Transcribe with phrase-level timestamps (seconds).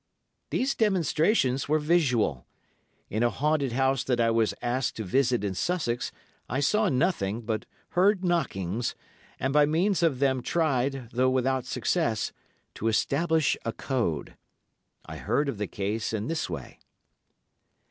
[0.49, 2.47] These demonstrations were visual.
[3.11, 6.11] In a haunted house that I was asked to visit in Sussex
[6.49, 8.95] I saw nothing, but heard knockings,
[9.39, 12.31] and by means of them tried, though without success,
[12.73, 14.35] to establish a code.
[15.05, 16.79] I heard of the case in this way.